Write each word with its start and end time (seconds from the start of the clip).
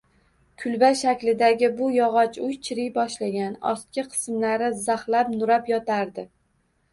Kulba 0.61 0.87
shaklidagi 1.01 1.67
bu 1.81 1.89
yogʻoch 1.95 2.39
uy 2.45 2.55
chiriy 2.69 2.89
boshlagan, 2.95 3.53
ostki 3.73 4.07
qismlari 4.15 4.71
zaxlab-nurab 4.81 5.71
yotardi 5.75 6.27